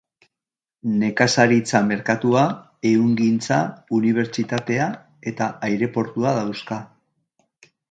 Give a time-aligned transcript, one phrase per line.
[1.01, 2.45] Nekazaritza-merkatua,
[2.93, 3.59] ehungintza,
[3.99, 4.89] unibertsitatea
[5.33, 6.83] eta aireportua dauzka.